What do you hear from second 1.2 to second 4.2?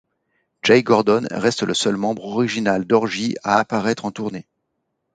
reste le seul membre original d'Orgy à apparaître en